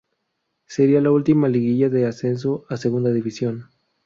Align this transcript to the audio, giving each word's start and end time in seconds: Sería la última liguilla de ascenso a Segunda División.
Sería 0.65 0.99
la 0.99 1.11
última 1.11 1.47
liguilla 1.47 1.87
de 1.87 2.07
ascenso 2.07 2.65
a 2.69 2.77
Segunda 2.77 3.11
División. 3.13 3.69